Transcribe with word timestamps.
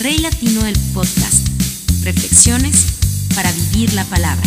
Rey 0.00 0.18
Latino 0.18 0.62
del 0.62 0.76
Podcast. 0.94 1.48
Reflexiones 2.04 3.30
para 3.34 3.50
vivir 3.50 3.92
la 3.94 4.04
palabra. 4.04 4.44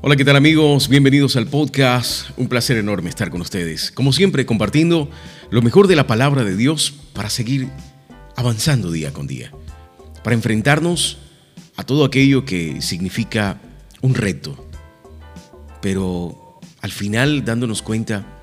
Hola, 0.00 0.14
¿qué 0.14 0.24
tal 0.24 0.36
amigos? 0.36 0.86
Bienvenidos 0.86 1.34
al 1.34 1.48
podcast. 1.48 2.30
Un 2.36 2.46
placer 2.46 2.76
enorme 2.76 3.10
estar 3.10 3.30
con 3.30 3.40
ustedes. 3.40 3.90
Como 3.90 4.12
siempre, 4.12 4.46
compartiendo 4.46 5.10
lo 5.50 5.60
mejor 5.60 5.88
de 5.88 5.96
la 5.96 6.06
palabra 6.06 6.44
de 6.44 6.56
Dios 6.56 6.94
para 7.12 7.28
seguir 7.28 7.68
avanzando 8.36 8.92
día 8.92 9.12
con 9.12 9.26
día. 9.26 9.50
Para 10.22 10.34
enfrentarnos 10.34 11.18
a 11.74 11.82
todo 11.82 12.04
aquello 12.04 12.44
que 12.44 12.80
significa 12.80 13.60
un 14.02 14.14
reto. 14.14 14.68
Pero 15.80 16.60
al 16.80 16.92
final 16.92 17.44
dándonos 17.44 17.82
cuenta 17.82 18.38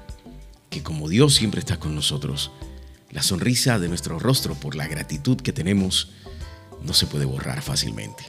que 0.70 0.84
como 0.84 1.10
Dios 1.10 1.36
siempre 1.36 1.60
está 1.60 1.78
con 1.78 1.96
nosotros, 1.96 2.52
la 3.12 3.24
sonrisa 3.24 3.80
de 3.80 3.90
nuestro 3.90 4.20
rostro 4.20 4.56
por 4.56 4.76
la 4.76 4.88
gratitud 4.88 5.38
que 5.38 5.52
tenemos 5.52 6.12
no 6.84 6.94
se 6.94 7.08
puede 7.08 7.26
borrar 7.26 7.62
fácilmente. 7.62 8.24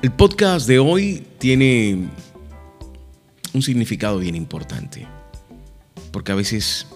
El 0.00 0.12
podcast 0.12 0.68
de 0.68 0.78
hoy 0.78 1.26
tiene 1.38 2.08
un 3.52 3.62
significado 3.62 4.18
bien 4.18 4.36
importante, 4.36 5.06
porque 6.12 6.30
a 6.32 6.36
veces 6.36 6.86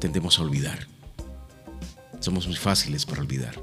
tendemos 0.00 0.38
a 0.38 0.42
olvidar. 0.42 0.86
Somos 2.20 2.46
muy 2.46 2.56
fáciles 2.56 3.06
para 3.06 3.22
olvidar. 3.22 3.54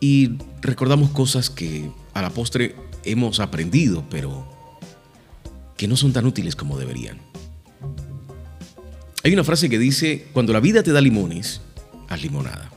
Y 0.00 0.38
recordamos 0.60 1.10
cosas 1.10 1.48
que 1.48 1.90
a 2.12 2.22
la 2.22 2.30
postre 2.30 2.76
hemos 3.04 3.40
aprendido, 3.40 4.04
pero 4.10 4.59
que 5.80 5.88
no 5.88 5.96
son 5.96 6.12
tan 6.12 6.26
útiles 6.26 6.56
como 6.56 6.76
deberían. 6.76 7.16
Hay 9.24 9.32
una 9.32 9.44
frase 9.44 9.70
que 9.70 9.78
dice, 9.78 10.26
cuando 10.34 10.52
la 10.52 10.60
vida 10.60 10.82
te 10.82 10.92
da 10.92 11.00
limones, 11.00 11.62
haz 12.06 12.20
limonada. 12.20 12.70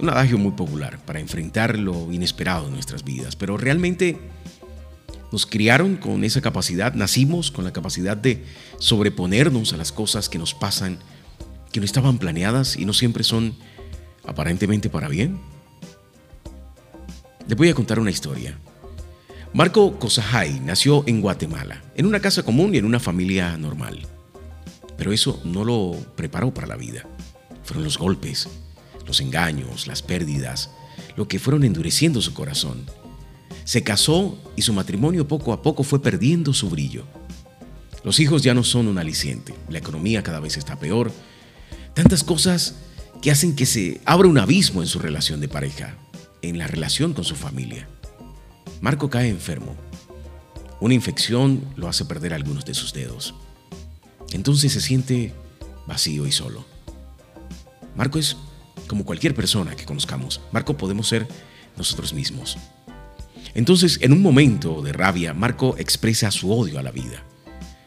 Un 0.00 0.08
adagio 0.08 0.36
muy 0.36 0.50
popular 0.50 0.98
para 1.06 1.20
enfrentar 1.20 1.78
lo 1.78 2.10
inesperado 2.10 2.66
en 2.66 2.72
nuestras 2.72 3.04
vidas, 3.04 3.36
pero 3.36 3.56
realmente 3.56 4.18
nos 5.30 5.46
criaron 5.46 5.94
con 5.94 6.24
esa 6.24 6.40
capacidad, 6.40 6.92
nacimos 6.94 7.52
con 7.52 7.64
la 7.64 7.72
capacidad 7.72 8.16
de 8.16 8.44
sobreponernos 8.80 9.72
a 9.72 9.76
las 9.76 9.92
cosas 9.92 10.28
que 10.28 10.38
nos 10.38 10.54
pasan, 10.54 10.98
que 11.70 11.78
no 11.78 11.86
estaban 11.86 12.18
planeadas 12.18 12.76
y 12.76 12.84
no 12.84 12.92
siempre 12.92 13.22
son 13.22 13.54
aparentemente 14.26 14.90
para 14.90 15.06
bien. 15.06 15.38
Les 17.46 17.56
voy 17.56 17.68
a 17.68 17.74
contar 17.74 18.00
una 18.00 18.10
historia. 18.10 18.58
Marco 19.54 20.00
Cosajay 20.00 20.58
nació 20.58 21.04
en 21.06 21.20
Guatemala, 21.20 21.80
en 21.94 22.06
una 22.06 22.18
casa 22.18 22.42
común 22.42 22.74
y 22.74 22.78
en 22.78 22.84
una 22.84 22.98
familia 22.98 23.56
normal. 23.56 24.00
Pero 24.98 25.12
eso 25.12 25.40
no 25.44 25.64
lo 25.64 25.92
preparó 26.16 26.52
para 26.52 26.66
la 26.66 26.74
vida. 26.74 27.06
Fueron 27.62 27.84
los 27.84 27.96
golpes, 27.96 28.48
los 29.06 29.20
engaños, 29.20 29.86
las 29.86 30.02
pérdidas, 30.02 30.70
lo 31.14 31.28
que 31.28 31.38
fueron 31.38 31.62
endureciendo 31.62 32.20
su 32.20 32.34
corazón. 32.34 32.84
Se 33.62 33.84
casó 33.84 34.36
y 34.56 34.62
su 34.62 34.72
matrimonio 34.72 35.28
poco 35.28 35.52
a 35.52 35.62
poco 35.62 35.84
fue 35.84 36.02
perdiendo 36.02 36.52
su 36.52 36.68
brillo. 36.68 37.04
Los 38.02 38.18
hijos 38.18 38.42
ya 38.42 38.54
no 38.54 38.64
son 38.64 38.88
un 38.88 38.98
aliciente, 38.98 39.54
la 39.68 39.78
economía 39.78 40.24
cada 40.24 40.40
vez 40.40 40.56
está 40.56 40.80
peor, 40.80 41.12
tantas 41.94 42.24
cosas 42.24 42.74
que 43.22 43.30
hacen 43.30 43.54
que 43.54 43.66
se 43.66 44.00
abra 44.04 44.26
un 44.26 44.38
abismo 44.38 44.82
en 44.82 44.88
su 44.88 44.98
relación 44.98 45.40
de 45.40 45.46
pareja, 45.46 45.96
en 46.42 46.58
la 46.58 46.66
relación 46.66 47.12
con 47.12 47.22
su 47.22 47.36
familia. 47.36 47.88
Marco 48.80 49.10
cae 49.10 49.28
enfermo. 49.28 49.74
Una 50.80 50.94
infección 50.94 51.64
lo 51.76 51.88
hace 51.88 52.04
perder 52.04 52.34
algunos 52.34 52.64
de 52.64 52.74
sus 52.74 52.92
dedos. 52.92 53.34
Entonces 54.32 54.72
se 54.72 54.80
siente 54.80 55.32
vacío 55.86 56.26
y 56.26 56.32
solo. 56.32 56.64
Marco 57.96 58.18
es 58.18 58.36
como 58.86 59.04
cualquier 59.04 59.34
persona 59.34 59.76
que 59.76 59.84
conozcamos. 59.84 60.40
Marco 60.52 60.76
podemos 60.76 61.08
ser 61.08 61.26
nosotros 61.76 62.12
mismos. 62.12 62.58
Entonces, 63.54 63.98
en 64.02 64.12
un 64.12 64.20
momento 64.20 64.82
de 64.82 64.92
rabia, 64.92 65.32
Marco 65.32 65.76
expresa 65.78 66.30
su 66.30 66.52
odio 66.52 66.78
a 66.78 66.82
la 66.82 66.90
vida, 66.90 67.22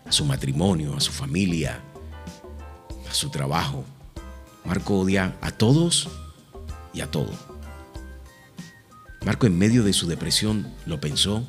a 0.06 0.12
su 0.12 0.24
matrimonio, 0.24 0.96
a 0.96 1.02
su 1.02 1.12
familia, 1.12 1.82
a 3.10 3.14
su 3.14 3.30
trabajo. 3.30 3.84
Marco 4.66 5.00
odia 5.00 5.36
a 5.42 5.52
todos 5.52 6.10
y 6.94 7.02
a 7.02 7.12
todo. 7.12 7.47
Marco 9.26 9.46
en 9.46 9.58
medio 9.58 9.84
de 9.84 9.94
su 9.94 10.08
depresión 10.08 10.74
lo 10.86 11.00
pensó 11.00 11.48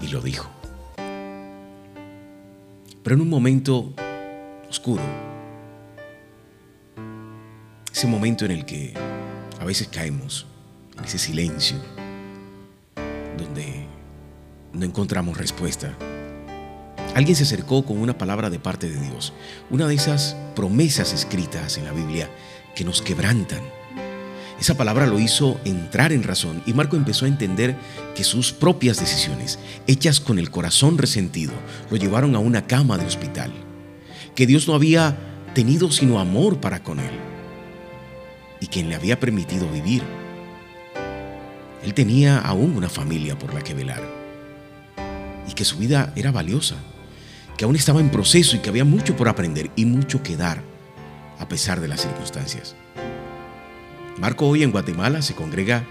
y 0.00 0.08
lo 0.08 0.20
dijo. 0.20 0.50
Pero 3.02 3.16
en 3.16 3.22
un 3.22 3.28
momento 3.28 3.92
oscuro, 4.68 5.02
ese 7.92 8.06
momento 8.06 8.44
en 8.44 8.50
el 8.50 8.64
que 8.64 8.94
a 9.60 9.64
veces 9.64 9.88
caemos, 9.88 10.46
en 10.98 11.04
ese 11.04 11.18
silencio, 11.18 11.76
donde 13.36 13.86
no 14.72 14.84
encontramos 14.84 15.36
respuesta. 15.36 15.96
Alguien 17.14 17.36
se 17.36 17.42
acercó 17.42 17.84
con 17.84 17.98
una 17.98 18.16
palabra 18.16 18.50
de 18.50 18.58
parte 18.58 18.88
de 18.88 19.00
Dios, 19.00 19.32
una 19.68 19.86
de 19.86 19.94
esas 19.94 20.36
promesas 20.54 21.12
escritas 21.12 21.76
en 21.76 21.84
la 21.84 21.92
Biblia 21.92 22.30
que 22.74 22.84
nos 22.84 23.02
quebrantan. 23.02 23.60
Esa 24.60 24.76
palabra 24.76 25.06
lo 25.06 25.18
hizo 25.18 25.58
entrar 25.64 26.12
en 26.12 26.22
razón 26.22 26.62
y 26.66 26.74
Marco 26.74 26.96
empezó 26.96 27.24
a 27.24 27.28
entender 27.28 27.74
que 28.14 28.24
sus 28.24 28.52
propias 28.52 29.00
decisiones, 29.00 29.58
hechas 29.86 30.20
con 30.20 30.38
el 30.38 30.50
corazón 30.50 30.98
resentido, 30.98 31.52
lo 31.90 31.96
llevaron 31.96 32.34
a 32.34 32.40
una 32.40 32.66
cama 32.66 32.98
de 32.98 33.06
hospital, 33.06 33.50
que 34.34 34.46
Dios 34.46 34.68
no 34.68 34.74
había 34.74 35.16
tenido 35.54 35.90
sino 35.90 36.20
amor 36.20 36.60
para 36.60 36.82
con 36.82 37.00
él 37.00 37.12
y 38.60 38.66
quien 38.66 38.90
le 38.90 38.96
había 38.96 39.18
permitido 39.18 39.66
vivir. 39.70 40.02
Él 41.82 41.94
tenía 41.94 42.38
aún 42.38 42.76
una 42.76 42.90
familia 42.90 43.38
por 43.38 43.54
la 43.54 43.62
que 43.62 43.72
velar 43.72 44.02
y 45.48 45.54
que 45.54 45.64
su 45.64 45.78
vida 45.78 46.12
era 46.16 46.32
valiosa, 46.32 46.76
que 47.56 47.64
aún 47.64 47.76
estaba 47.76 48.00
en 48.00 48.10
proceso 48.10 48.56
y 48.56 48.58
que 48.58 48.68
había 48.68 48.84
mucho 48.84 49.16
por 49.16 49.30
aprender 49.30 49.70
y 49.74 49.86
mucho 49.86 50.22
que 50.22 50.36
dar 50.36 50.62
a 51.38 51.48
pesar 51.48 51.80
de 51.80 51.88
las 51.88 52.02
circunstancias. 52.02 52.76
Marco 54.20 54.46
hoy 54.46 54.62
en 54.62 54.70
Guatemala 54.70 55.22
se 55.22 55.34
congrega 55.34 55.86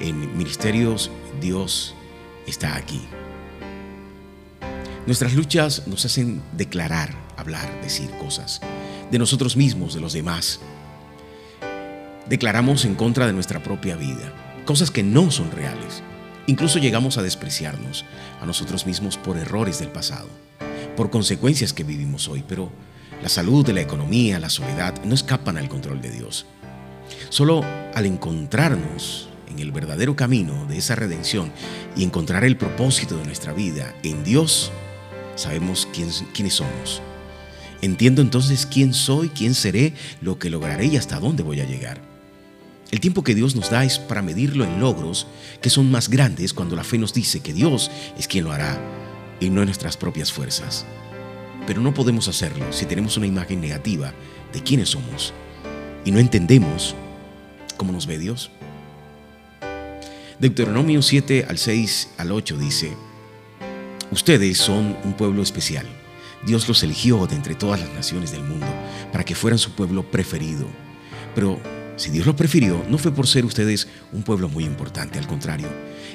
en 0.00 0.38
Ministerios 0.38 1.10
Dios 1.38 1.94
está 2.46 2.76
aquí. 2.76 3.02
Nuestras 5.06 5.34
luchas 5.34 5.86
nos 5.86 6.06
hacen 6.06 6.40
declarar, 6.56 7.14
hablar, 7.36 7.82
decir 7.82 8.08
cosas 8.12 8.62
de 9.10 9.18
nosotros 9.18 9.54
mismos, 9.58 9.92
de 9.92 10.00
los 10.00 10.14
demás, 10.14 10.60
declaramos 12.26 12.86
en 12.86 12.94
contra 12.94 13.26
de 13.26 13.34
nuestra 13.34 13.62
propia 13.62 13.96
vida, 13.96 14.32
cosas 14.64 14.90
que 14.90 15.02
no 15.02 15.30
son 15.30 15.50
reales. 15.50 16.02
Incluso 16.46 16.78
llegamos 16.78 17.18
a 17.18 17.22
despreciarnos 17.22 18.06
a 18.40 18.46
nosotros 18.46 18.86
mismos 18.86 19.18
por 19.18 19.36
errores 19.36 19.78
del 19.78 19.88
pasado, 19.90 20.28
por 20.96 21.10
consecuencias 21.10 21.74
que 21.74 21.84
vivimos 21.84 22.28
hoy, 22.28 22.42
pero 22.48 22.72
la 23.22 23.28
salud, 23.28 23.68
la 23.68 23.82
economía, 23.82 24.40
la 24.40 24.48
soledad 24.48 25.04
no 25.04 25.14
escapan 25.14 25.58
al 25.58 25.68
control 25.68 26.00
de 26.00 26.12
Dios. 26.12 26.46
Solo 27.28 27.62
al 27.94 28.06
encontrarnos 28.06 29.28
en 29.48 29.58
el 29.58 29.72
verdadero 29.72 30.16
camino 30.16 30.66
de 30.66 30.78
esa 30.78 30.94
redención 30.94 31.52
y 31.96 32.04
encontrar 32.04 32.44
el 32.44 32.56
propósito 32.56 33.16
de 33.16 33.24
nuestra 33.24 33.52
vida 33.52 33.94
en 34.02 34.24
Dios, 34.24 34.72
sabemos 35.36 35.88
quién, 35.92 36.08
quiénes 36.32 36.54
somos. 36.54 37.02
Entiendo 37.82 38.22
entonces 38.22 38.66
quién 38.66 38.94
soy, 38.94 39.28
quién 39.28 39.54
seré, 39.54 39.94
lo 40.20 40.38
que 40.38 40.50
lograré 40.50 40.86
y 40.86 40.96
hasta 40.96 41.20
dónde 41.20 41.42
voy 41.42 41.60
a 41.60 41.66
llegar. 41.66 42.00
El 42.90 43.00
tiempo 43.00 43.24
que 43.24 43.34
Dios 43.34 43.56
nos 43.56 43.70
da 43.70 43.84
es 43.84 43.98
para 43.98 44.22
medirlo 44.22 44.64
en 44.64 44.80
logros 44.80 45.26
que 45.60 45.70
son 45.70 45.90
más 45.90 46.08
grandes 46.08 46.54
cuando 46.54 46.76
la 46.76 46.84
fe 46.84 46.98
nos 46.98 47.12
dice 47.12 47.40
que 47.40 47.52
Dios 47.52 47.90
es 48.16 48.28
quien 48.28 48.44
lo 48.44 48.52
hará 48.52 48.80
y 49.40 49.50
no 49.50 49.62
en 49.62 49.66
nuestras 49.66 49.96
propias 49.96 50.32
fuerzas. 50.32 50.86
Pero 51.66 51.80
no 51.80 51.92
podemos 51.92 52.28
hacerlo 52.28 52.72
si 52.72 52.86
tenemos 52.86 53.16
una 53.16 53.26
imagen 53.26 53.60
negativa 53.60 54.12
de 54.52 54.62
quiénes 54.62 54.90
somos 54.90 55.32
y 56.04 56.10
no 56.10 56.18
entendemos 56.18 56.94
cómo 57.76 57.92
nos 57.92 58.06
ve 58.06 58.18
Dios. 58.18 58.50
Deuteronomio 60.38 61.00
7 61.00 61.46
al 61.48 61.58
6 61.58 62.10
al 62.18 62.32
8 62.32 62.58
dice, 62.58 62.92
Ustedes 64.10 64.58
son 64.58 64.96
un 65.04 65.14
pueblo 65.14 65.42
especial. 65.42 65.86
Dios 66.44 66.68
los 66.68 66.82
eligió 66.82 67.26
de 67.26 67.36
entre 67.36 67.54
todas 67.54 67.80
las 67.80 67.90
naciones 67.90 68.32
del 68.32 68.42
mundo 68.42 68.66
para 69.12 69.24
que 69.24 69.34
fueran 69.34 69.58
su 69.58 69.72
pueblo 69.72 70.10
preferido. 70.10 70.66
Pero 71.34 71.58
si 71.96 72.10
Dios 72.10 72.26
los 72.26 72.34
prefirió, 72.34 72.84
no 72.88 72.98
fue 72.98 73.12
por 73.12 73.26
ser 73.26 73.44
ustedes 73.44 73.88
un 74.12 74.22
pueblo 74.22 74.48
muy 74.48 74.64
importante, 74.64 75.18
al 75.18 75.26
contrario, 75.26 75.68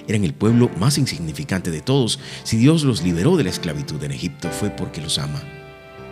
eran 0.08 0.24
el 0.24 0.34
pueblo 0.34 0.70
más 0.78 0.98
insignificante 0.98 1.72
de 1.72 1.82
todos. 1.82 2.20
Si 2.44 2.58
Dios 2.58 2.84
los 2.84 3.02
liberó 3.02 3.38
de 3.38 3.46
la 3.46 3.50
esclavitud 3.50 4.04
en 4.04 4.12
Egipto, 4.12 4.50
fue 4.52 4.70
porque 4.70 5.02
los 5.02 5.18
ama. 5.18 5.42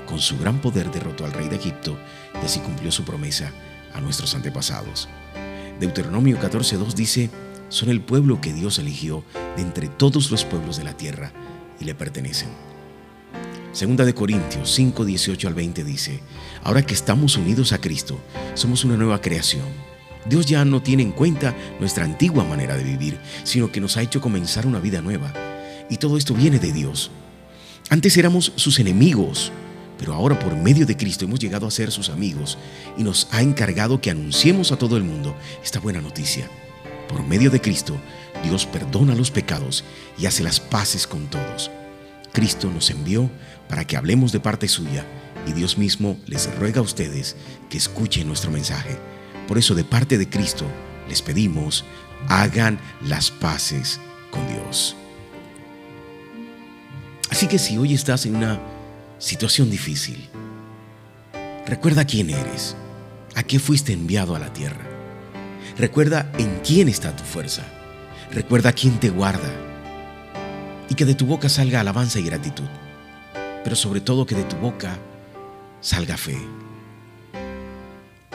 Con 0.08 0.20
su 0.20 0.38
gran 0.38 0.62
poder 0.62 0.90
derrotó 0.90 1.26
al 1.26 1.34
rey 1.34 1.50
de 1.50 1.58
Egipto 1.58 1.98
y 2.42 2.46
así 2.46 2.60
cumplió 2.60 2.92
su 2.92 3.04
promesa 3.04 3.52
a 3.98 4.02
nuestros 4.02 4.36
antepasados. 4.36 5.10
Deuteronomio 5.80 6.40
14.2 6.40 6.94
dice, 6.94 7.30
son 7.70 7.90
el 7.90 8.02
pueblo 8.02 8.40
que 8.40 8.54
Dios 8.54 8.80
eligió 8.80 9.24
de 9.56 9.62
entre 9.62 9.88
todos 9.88 10.32
los 10.32 10.46
pueblos 10.46 10.78
de 10.78 10.84
la 10.84 10.96
tierra 10.96 11.34
y 11.80 11.86
le 11.86 11.96
pertenecen. 11.96 12.50
Segunda 13.74 14.06
de 14.06 14.16
Corintios 14.16 14.72
5, 14.72 15.06
18 15.06 15.48
al 15.48 15.54
20 15.54 15.84
dice, 15.84 16.22
ahora 16.64 16.82
que 16.82 16.94
estamos 16.94 17.38
unidos 17.38 17.74
a 17.74 17.82
Cristo, 17.82 18.20
somos 18.56 18.84
una 18.86 18.98
nueva 18.98 19.22
creación. 19.22 19.66
Dios 20.28 20.46
ya 20.46 20.66
no 20.66 20.82
tiene 20.82 21.04
en 21.04 21.12
cuenta 21.12 21.56
nuestra 21.80 22.04
antigua 22.04 22.44
manera 22.44 22.76
de 22.76 22.84
vivir, 22.84 23.20
sino 23.44 23.72
que 23.72 23.80
nos 23.80 23.98
ha 23.98 24.02
hecho 24.02 24.20
comenzar 24.20 24.66
una 24.66 24.80
vida 24.80 25.02
nueva. 25.02 25.32
Y 25.90 25.98
todo 25.98 26.18
esto 26.18 26.34
viene 26.34 26.60
de 26.60 26.72
Dios. 26.72 27.12
Antes 27.90 28.18
éramos 28.18 28.52
sus 28.56 28.80
enemigos, 28.80 29.52
pero 29.98 30.14
ahora 30.14 30.38
por 30.38 30.56
medio 30.56 30.86
de 30.86 30.98
Cristo 30.98 31.26
hemos 31.26 31.40
llegado 31.40 31.68
a 31.68 31.72
ser 31.72 31.92
sus 31.92 32.10
amigos 32.10 32.58
y 32.98 33.04
nos 33.04 33.28
ha 33.32 33.42
encargado 33.42 34.02
que 34.02 34.12
anunciemos 34.12 34.72
a 34.72 34.78
todo 34.78 34.98
el 34.98 35.04
mundo 35.04 35.36
esta 35.64 35.80
buena 35.80 36.02
noticia. 36.02 36.50
Por 37.08 37.26
medio 37.26 37.50
de 37.50 37.62
Cristo, 37.62 37.98
Dios 38.44 38.66
perdona 38.66 39.16
los 39.16 39.32
pecados 39.32 39.84
y 40.18 40.26
hace 40.26 40.44
las 40.44 40.60
paces 40.60 41.08
con 41.08 41.28
todos. 41.28 41.72
Cristo 42.34 42.70
nos 42.72 42.90
envió 42.90 43.30
para 43.68 43.86
que 43.86 43.98
hablemos 43.98 44.32
de 44.32 44.40
parte 44.40 44.68
suya 44.68 45.06
y 45.48 45.54
Dios 45.54 45.78
mismo 45.78 46.18
les 46.28 46.54
ruega 46.58 46.80
a 46.80 46.84
ustedes 46.84 47.36
que 47.70 47.78
escuchen 47.78 48.28
nuestro 48.28 48.52
mensaje. 48.52 48.98
Por 49.48 49.58
eso 49.58 49.74
de 49.76 49.84
parte 49.84 50.18
de 50.18 50.30
Cristo 50.30 50.66
les 51.10 51.22
pedimos, 51.22 51.86
hagan 52.28 52.80
las 53.02 53.32
paces 53.32 54.00
con 54.30 54.46
Dios. 54.48 54.96
Así 57.30 57.48
que 57.48 57.60
si 57.60 57.78
hoy 57.78 57.94
estás 57.94 58.26
en 58.26 58.36
una 58.36 58.60
situación 59.20 59.70
difícil, 59.70 60.30
recuerda 61.66 62.06
quién 62.06 62.30
eres, 62.30 62.76
a 63.36 63.44
qué 63.44 63.60
fuiste 63.60 63.94
enviado 63.94 64.36
a 64.36 64.40
la 64.40 64.54
tierra. 64.54 64.86
Recuerda 65.78 66.32
en 66.40 66.60
quién 66.66 66.90
está 66.90 67.16
tu 67.16 67.24
fuerza. 67.24 67.64
Recuerda 68.32 68.74
quién 68.74 69.00
te 69.00 69.10
guarda. 69.10 69.50
Y 70.90 70.96
que 70.96 71.06
de 71.06 71.14
tu 71.14 71.26
boca 71.26 71.50
salga 71.50 71.80
alabanza 71.80 72.20
y 72.20 72.24
gratitud. 72.24 72.68
Pero 73.64 73.76
sobre 73.76 74.02
todo 74.02 74.26
que 74.26 74.36
de 74.36 74.44
tu 74.44 74.56
boca 74.56 74.98
salga 75.82 76.18
fe. 76.18 76.38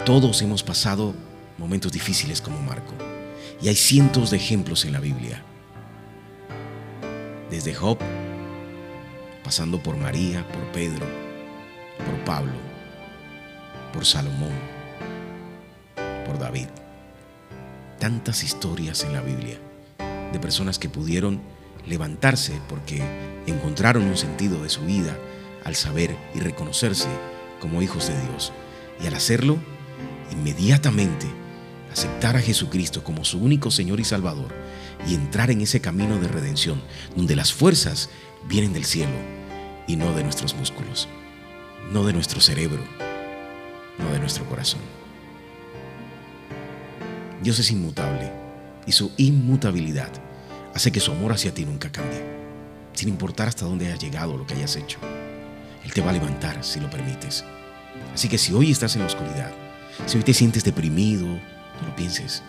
Todos 0.04 0.40
hemos 0.42 0.62
pasado 0.62 1.14
momentos 1.58 1.90
difíciles 1.90 2.40
como 2.40 2.60
Marco. 2.62 2.94
Y 3.60 3.68
hay 3.68 3.76
cientos 3.76 4.30
de 4.30 4.36
ejemplos 4.36 4.84
en 4.84 4.92
la 4.92 5.00
Biblia. 5.00 5.42
Desde 7.50 7.74
Job, 7.74 7.98
pasando 9.44 9.82
por 9.82 9.96
María, 9.96 10.46
por 10.48 10.62
Pedro, 10.72 11.06
por 11.98 12.24
Pablo, 12.24 12.52
por 13.92 14.04
Salomón, 14.04 14.52
por 16.26 16.38
David. 16.38 16.68
Tantas 17.98 18.42
historias 18.42 19.04
en 19.04 19.12
la 19.12 19.20
Biblia 19.20 19.58
de 20.32 20.40
personas 20.40 20.78
que 20.78 20.88
pudieron 20.88 21.40
levantarse 21.86 22.58
porque 22.68 23.02
encontraron 23.46 24.04
un 24.04 24.16
sentido 24.16 24.62
de 24.62 24.68
su 24.68 24.82
vida 24.82 25.16
al 25.64 25.74
saber 25.74 26.16
y 26.34 26.40
reconocerse 26.40 27.08
como 27.60 27.82
hijos 27.82 28.08
de 28.08 28.20
Dios. 28.28 28.52
Y 29.02 29.06
al 29.06 29.14
hacerlo, 29.14 29.58
inmediatamente 30.32 31.26
aceptar 31.92 32.36
a 32.36 32.40
Jesucristo 32.40 33.04
como 33.04 33.24
su 33.24 33.38
único 33.38 33.70
Señor 33.70 34.00
y 34.00 34.04
Salvador 34.04 34.52
y 35.06 35.14
entrar 35.14 35.50
en 35.50 35.60
ese 35.60 35.80
camino 35.80 36.18
de 36.18 36.28
redención 36.28 36.80
donde 37.16 37.36
las 37.36 37.52
fuerzas 37.52 38.08
vienen 38.48 38.72
del 38.72 38.84
cielo 38.84 39.14
y 39.86 39.96
no 39.96 40.12
de 40.14 40.22
nuestros 40.22 40.54
músculos, 40.54 41.08
no 41.92 42.04
de 42.04 42.12
nuestro 42.12 42.40
cerebro, 42.40 42.82
no 43.98 44.12
de 44.12 44.18
nuestro 44.18 44.44
corazón. 44.46 44.80
Dios 47.42 47.58
es 47.58 47.70
inmutable 47.70 48.30
y 48.86 48.92
su 48.92 49.12
inmutabilidad 49.16 50.10
hace 50.74 50.92
que 50.92 51.00
su 51.00 51.12
amor 51.12 51.32
hacia 51.32 51.52
ti 51.52 51.64
nunca 51.64 51.90
cambie, 51.90 52.22
sin 52.92 53.08
importar 53.08 53.48
hasta 53.48 53.64
dónde 53.64 53.86
hayas 53.86 54.00
llegado 54.00 54.34
o 54.34 54.38
lo 54.38 54.46
que 54.46 54.54
hayas 54.54 54.76
hecho. 54.76 54.98
Él 55.84 55.92
te 55.92 56.00
va 56.00 56.10
a 56.10 56.14
levantar 56.14 56.62
si 56.64 56.80
lo 56.80 56.88
permites. 56.88 57.44
Así 58.14 58.28
que 58.28 58.38
si 58.38 58.52
hoy 58.52 58.70
estás 58.70 58.94
en 58.94 59.00
la 59.00 59.08
oscuridad, 59.08 59.52
si 60.06 60.18
hoy 60.18 60.24
te 60.24 60.34
sientes 60.34 60.64
deprimido, 60.64 61.26
no 61.26 61.88
lo 61.88 61.96
pienses, 61.96 62.42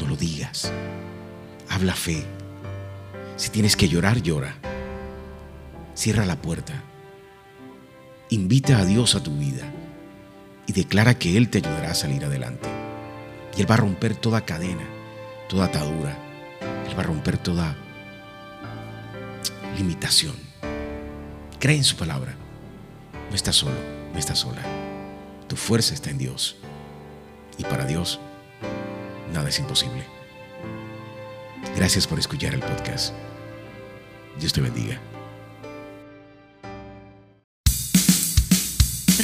no 0.00 0.06
lo 0.06 0.16
digas. 0.16 0.72
Habla 1.68 1.94
fe. 1.94 2.24
Si 3.36 3.50
tienes 3.50 3.76
que 3.76 3.88
llorar, 3.88 4.22
llora. 4.22 4.56
Cierra 5.96 6.26
la 6.26 6.36
puerta. 6.36 6.74
Invita 8.28 8.78
a 8.78 8.84
Dios 8.84 9.14
a 9.14 9.22
tu 9.22 9.34
vida 9.36 9.64
y 10.66 10.72
declara 10.74 11.18
que 11.18 11.38
Él 11.38 11.48
te 11.48 11.58
ayudará 11.58 11.92
a 11.92 11.94
salir 11.94 12.22
adelante. 12.22 12.68
Y 13.56 13.62
Él 13.62 13.70
va 13.70 13.76
a 13.76 13.78
romper 13.78 14.14
toda 14.14 14.44
cadena, 14.44 14.84
toda 15.48 15.64
atadura. 15.64 16.14
Él 16.86 16.96
va 16.96 17.00
a 17.00 17.06
romper 17.06 17.38
toda 17.38 17.74
limitación. 19.78 20.36
Cree 21.58 21.78
en 21.78 21.84
su 21.84 21.96
palabra. 21.96 22.36
No 23.30 23.34
estás 23.34 23.56
solo, 23.56 23.76
no 24.12 24.18
estás 24.18 24.40
sola. 24.40 24.62
Tu 25.48 25.56
fuerza 25.56 25.94
está 25.94 26.10
en 26.10 26.18
Dios. 26.18 26.56
Y 27.56 27.64
para 27.64 27.86
Dios, 27.86 28.20
nada 29.32 29.48
es 29.48 29.58
imposible. 29.58 30.04
Gracias 31.74 32.06
por 32.06 32.18
escuchar 32.18 32.52
el 32.52 32.60
podcast. 32.60 33.14
Dios 34.38 34.52
te 34.52 34.60
bendiga. 34.60 35.00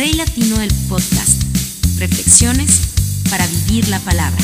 Rey 0.03 0.15
Latino 0.15 0.59
del 0.59 0.75
Podcast. 0.89 1.45
Reflexiones 2.01 2.81
para 3.31 3.47
vivir 3.47 3.87
la 3.87 4.01
palabra. 4.01 4.37